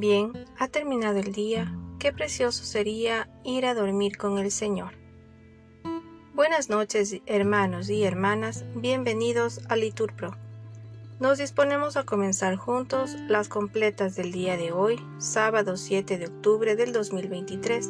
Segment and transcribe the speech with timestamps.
[0.00, 4.94] Bien, ha terminado el día, qué precioso sería ir a dormir con el Señor.
[6.34, 10.36] Buenas noches, hermanos y hermanas, bienvenidos a Liturpro.
[11.20, 16.74] Nos disponemos a comenzar juntos las completas del día de hoy, sábado 7 de octubre
[16.74, 17.88] del 2023,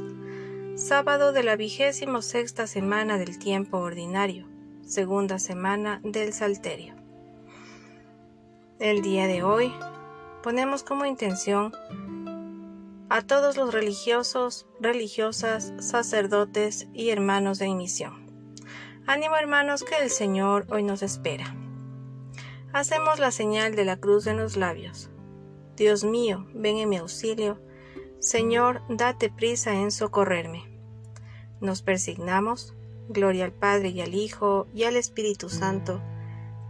[0.74, 4.46] sábado de la vigésimo sexta semana del tiempo ordinario,
[4.84, 6.96] segunda semana del Salterio.
[8.78, 9.72] El día de hoy
[10.44, 11.72] ponemos como intención
[13.08, 18.26] a todos los religiosos, religiosas, sacerdotes y hermanos de misión.
[19.06, 21.56] Ánimo hermanos que el Señor hoy nos espera.
[22.74, 25.08] Hacemos la señal de la cruz en los labios.
[25.76, 27.58] Dios mío, ven en mi auxilio.
[28.18, 30.78] Señor, date prisa en socorrerme.
[31.62, 32.74] Nos persignamos.
[33.08, 36.02] Gloria al Padre y al Hijo y al Espíritu Santo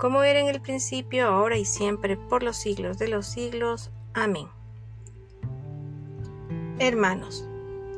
[0.04, 3.90] como era en el principio, ahora y siempre, por los siglos de los siglos.
[4.12, 4.48] Amén.
[6.78, 7.48] Hermanos,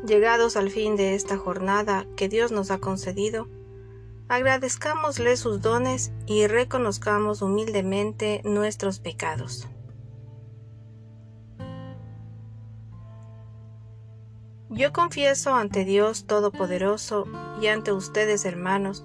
[0.06, 3.48] llegados al fin de esta jornada que Dios nos ha concedido,
[4.28, 9.67] agradezcámosle sus dones y reconozcamos humildemente nuestros pecados.
[14.70, 17.27] Yo confieso ante Dios Todopoderoso
[17.61, 19.05] y ante ustedes, hermanos,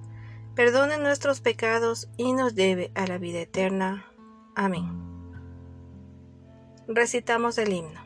[0.63, 4.05] perdone nuestros pecados y nos lleve a la vida eterna.
[4.53, 4.85] Amén.
[6.87, 7.99] Recitamos el himno.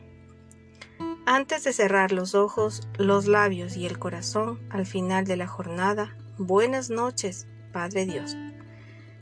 [1.26, 6.16] Antes de cerrar los ojos, los labios y el corazón al final de la jornada,
[6.38, 8.34] buenas noches, Padre Dios.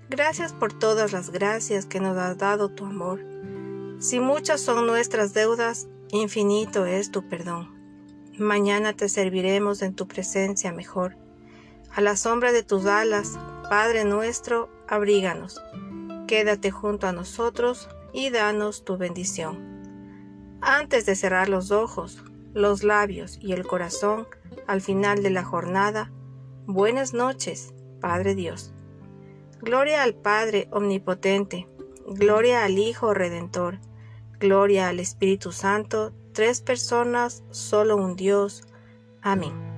[0.09, 3.21] Gracias por todas las gracias que nos has dado tu amor.
[3.99, 7.75] Si muchas son nuestras deudas, infinito es tu perdón.
[8.39, 11.24] Mañana te serviremos en tu presencia mejor
[11.95, 13.39] a la sombra de tus alas,
[13.71, 15.63] Padre nuestro, abríganos.
[16.27, 19.75] Quédate junto a nosotros y danos tu bendición.
[20.61, 22.23] Antes de cerrar los ojos,
[22.53, 24.27] los labios y el corazón
[24.67, 26.11] al final de la jornada,
[26.67, 28.73] buenas noches, Padre Dios.
[29.61, 31.69] Gloria al Padre Omnipotente,
[32.07, 33.79] gloria al Hijo Redentor,
[34.39, 38.63] gloria al Espíritu Santo, tres personas, solo un Dios.
[39.23, 39.74] Amén.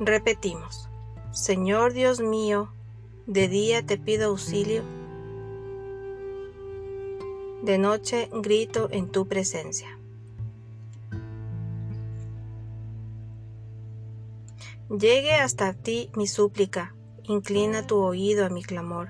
[0.00, 0.88] Repetimos,
[1.32, 2.68] Señor Dios mío,
[3.26, 4.84] de día te pido auxilio,
[7.64, 9.98] de noche grito en tu presencia.
[14.88, 16.94] Llegue hasta ti mi súplica,
[17.24, 19.08] inclina tu oído a mi clamor,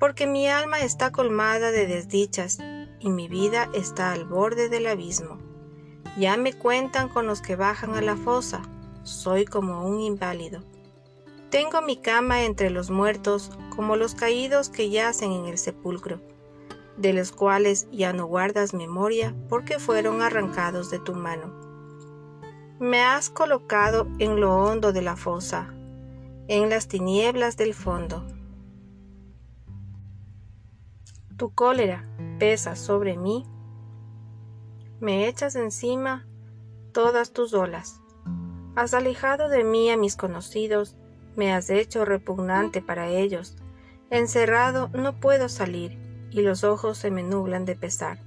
[0.00, 2.58] porque mi alma está colmada de desdichas
[2.98, 5.36] y mi vida está al borde del abismo.
[6.16, 8.62] Ya me cuentan con los que bajan a la fosa
[9.02, 10.62] soy como un inválido.
[11.50, 16.20] Tengo mi cama entre los muertos, como los caídos que yacen en el sepulcro,
[16.96, 21.54] de los cuales ya no guardas memoria porque fueron arrancados de tu mano.
[22.78, 25.72] Me has colocado en lo hondo de la fosa,
[26.48, 28.26] en las tinieblas del fondo.
[31.36, 32.04] Tu cólera
[32.38, 33.46] pesa sobre mí,
[35.00, 36.26] me echas encima
[36.92, 38.00] todas tus olas.
[38.78, 40.94] Has alejado de mí a mis conocidos,
[41.34, 43.56] me has hecho repugnante para ellos.
[44.08, 45.98] Encerrado no puedo salir,
[46.30, 48.20] y los ojos se me nublan de pesar.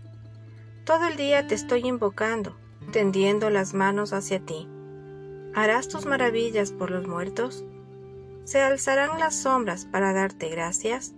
[0.83, 2.57] Todo el día te estoy invocando,
[2.91, 4.67] tendiendo las manos hacia ti.
[5.55, 7.63] ¿Harás tus maravillas por los muertos?
[8.43, 11.13] ¿Se alzarán las sombras para darte gracias?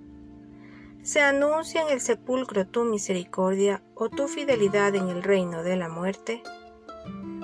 [1.01, 5.89] ¿Se anuncia en el sepulcro tu misericordia o tu fidelidad en el reino de la
[5.89, 6.43] muerte?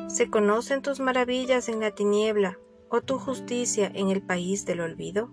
[0.09, 2.57] ¿Se conocen tus maravillas en la tiniebla
[2.89, 5.29] o tu justicia en el país del olvido?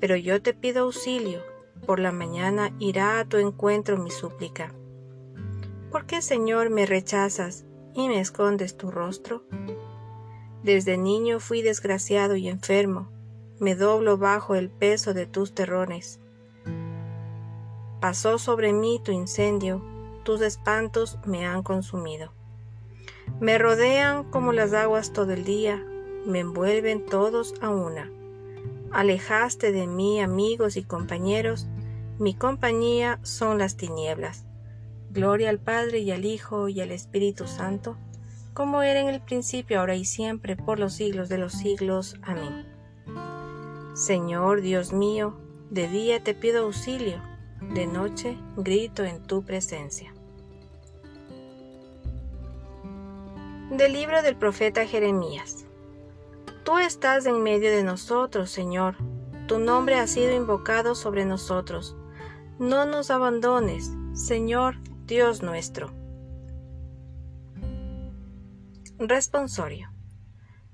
[0.00, 1.42] Pero yo te pido auxilio,
[1.86, 4.72] por la mañana irá a tu encuentro mi súplica.
[5.90, 9.44] ¿Por qué, Señor, me rechazas y me escondes tu rostro?
[10.62, 13.12] Desde niño fui desgraciado y enfermo,
[13.60, 16.20] me doblo bajo el peso de tus terrones.
[18.00, 19.82] Pasó sobre mí tu incendio,
[20.24, 22.32] tus espantos me han consumido.
[23.40, 25.84] Me rodean como las aguas todo el día,
[26.26, 28.10] me envuelven todos a una.
[28.92, 31.66] Alejaste de mí amigos y compañeros,
[32.18, 34.44] mi compañía son las tinieblas.
[35.10, 37.96] Gloria al Padre y al Hijo y al Espíritu Santo,
[38.54, 42.16] como era en el principio, ahora y siempre, por los siglos de los siglos.
[42.22, 42.66] Amén.
[43.94, 45.36] Señor Dios mío,
[45.70, 47.20] de día te pido auxilio,
[47.74, 50.12] de noche grito en tu presencia.
[53.72, 55.64] Del libro del profeta Jeremías.
[56.62, 58.96] Tú estás en medio de nosotros, Señor.
[59.48, 61.96] Tu nombre ha sido invocado sobre nosotros.
[62.58, 64.76] No nos abandones, Señor
[65.06, 65.90] Dios nuestro.
[68.98, 69.90] Responsorio.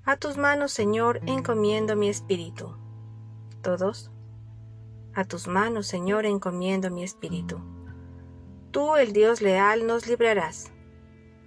[0.04, 2.76] A tus manos, Señor, encomiendo mi espíritu.
[3.62, 4.10] Todos.
[5.14, 7.60] A tus manos, Señor, encomiendo mi espíritu.
[8.72, 10.72] Tú, el Dios leal, nos librarás.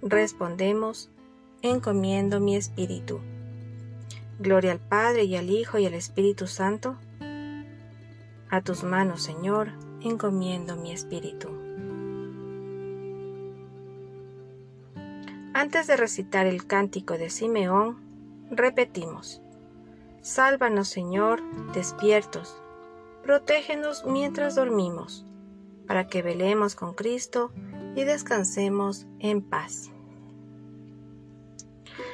[0.00, 1.12] Respondemos,
[1.62, 3.20] encomiendo mi espíritu.
[4.40, 6.96] Gloria al Padre y al Hijo y al Espíritu Santo.
[8.50, 9.70] A tus manos, Señor,
[10.02, 11.48] encomiendo mi espíritu.
[15.54, 17.98] Antes de recitar el cántico de Simeón,
[18.50, 19.40] repetimos,
[20.20, 21.42] Sálvanos, Señor,
[21.72, 22.60] despiertos,
[23.22, 25.24] protégenos mientras dormimos,
[25.86, 27.52] para que velemos con Cristo
[27.94, 29.92] y descansemos en paz.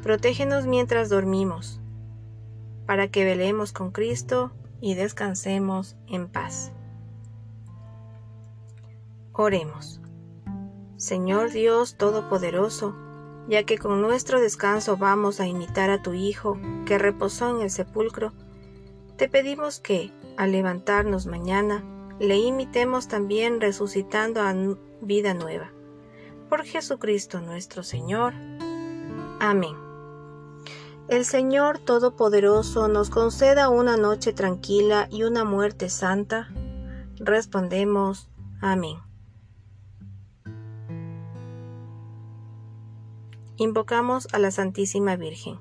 [0.00, 1.80] Protégenos mientras dormimos,
[2.86, 6.72] para que velemos con Cristo y descansemos en paz.
[9.32, 10.00] Oremos.
[10.96, 12.94] Señor Dios Todopoderoso,
[13.48, 17.70] ya que con nuestro descanso vamos a imitar a tu Hijo que reposó en el
[17.70, 18.32] sepulcro,
[19.16, 21.84] te pedimos que, al levantarnos mañana,
[22.18, 24.54] le imitemos también resucitando a
[25.00, 25.70] vida nueva.
[26.48, 28.34] Por Jesucristo nuestro Señor.
[29.40, 29.81] Amén.
[31.12, 36.48] El Señor Todopoderoso nos conceda una noche tranquila y una muerte santa.
[37.16, 38.30] Respondemos,
[38.62, 38.96] Amén.
[43.58, 45.60] invocamos a la Santísima Virgen.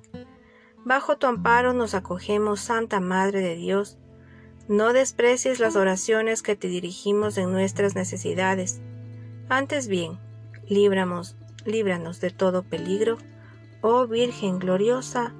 [0.85, 3.97] Bajo tu amparo nos acogemos, Santa Madre de Dios.
[4.69, 8.79] No desprecies las oraciones que te dirigimos en nuestras necesidades.
[9.49, 10.17] Antes bien,
[10.69, 13.17] líbranos, líbranos de todo peligro,
[13.81, 15.35] oh Virgen gloriosa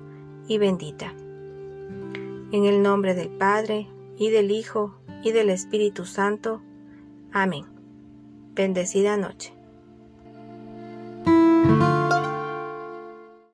[0.51, 1.13] y bendita.
[2.51, 3.87] En el nombre del Padre,
[4.17, 6.61] y del Hijo, y del Espíritu Santo.
[7.31, 7.67] Amén.
[8.53, 9.53] Bendecida noche.